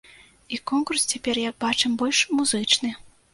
[0.55, 2.93] І конкурс цяпер, як бачым, больш музычны.